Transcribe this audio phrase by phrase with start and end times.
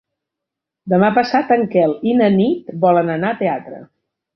[0.93, 3.89] Demà passat en Quel i na Nit volen anar al teatre.